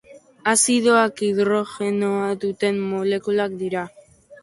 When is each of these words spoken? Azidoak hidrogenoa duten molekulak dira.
Azidoak 0.51 1.21
hidrogenoa 1.27 2.33
duten 2.47 2.83
molekulak 2.91 3.59
dira. 3.65 3.89